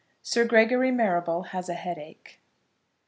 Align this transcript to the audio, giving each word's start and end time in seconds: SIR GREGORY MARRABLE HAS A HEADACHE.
SIR 0.23 0.45
GREGORY 0.45 0.89
MARRABLE 0.89 1.43
HAS 1.51 1.69
A 1.69 1.75
HEADACHE. 1.75 2.39